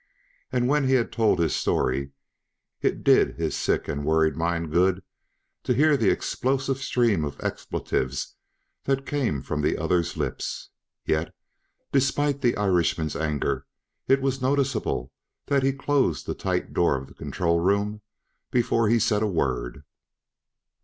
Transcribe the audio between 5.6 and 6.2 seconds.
to hear the